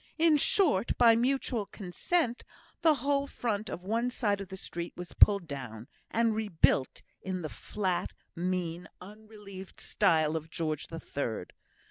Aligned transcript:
In 0.17 0.35
short, 0.37 0.97
by 0.97 1.15
mutual 1.15 1.67
consent, 1.67 2.43
the 2.81 2.95
whole 3.05 3.27
front 3.27 3.69
of 3.69 3.83
one 3.83 4.09
side 4.09 4.41
of 4.41 4.47
the 4.47 4.57
street 4.57 4.93
was 4.97 5.13
pulled 5.13 5.47
down, 5.47 5.87
and 6.09 6.33
rebuilt 6.33 7.03
in 7.21 7.43
the 7.43 7.49
flat, 7.49 8.11
mean, 8.35 8.87
unrelieved 8.99 9.79
style 9.79 10.35
of 10.35 10.49
George 10.49 10.87
the 10.87 10.99
Third. 10.99 11.53